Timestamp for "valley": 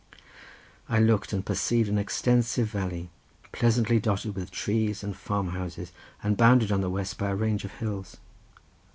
2.69-3.11